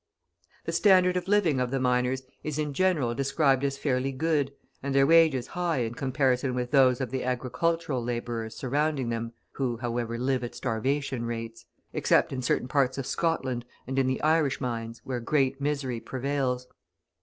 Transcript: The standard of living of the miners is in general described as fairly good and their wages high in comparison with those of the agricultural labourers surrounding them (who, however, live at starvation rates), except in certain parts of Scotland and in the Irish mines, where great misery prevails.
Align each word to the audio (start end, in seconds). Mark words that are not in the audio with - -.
The 0.65 0.71
standard 0.71 1.15
of 1.15 1.27
living 1.27 1.59
of 1.59 1.69
the 1.69 1.79
miners 1.79 2.23
is 2.43 2.57
in 2.57 2.73
general 2.73 3.13
described 3.13 3.63
as 3.63 3.77
fairly 3.77 4.11
good 4.11 4.51
and 4.81 4.95
their 4.95 5.05
wages 5.05 5.45
high 5.45 5.81
in 5.81 5.93
comparison 5.93 6.55
with 6.55 6.71
those 6.71 6.99
of 7.01 7.11
the 7.11 7.23
agricultural 7.23 8.03
labourers 8.03 8.55
surrounding 8.55 9.09
them 9.09 9.33
(who, 9.51 9.77
however, 9.77 10.17
live 10.17 10.43
at 10.43 10.55
starvation 10.55 11.23
rates), 11.27 11.67
except 11.93 12.33
in 12.33 12.41
certain 12.41 12.67
parts 12.67 12.97
of 12.97 13.05
Scotland 13.05 13.63
and 13.85 13.99
in 13.99 14.07
the 14.07 14.19
Irish 14.23 14.59
mines, 14.59 15.01
where 15.03 15.19
great 15.19 15.61
misery 15.61 15.99
prevails. 15.99 16.65